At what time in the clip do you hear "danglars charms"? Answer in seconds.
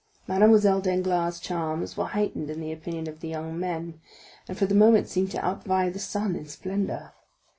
0.81-1.95